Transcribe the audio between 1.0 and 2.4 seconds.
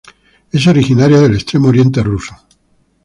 del Extremo Oriente ruso.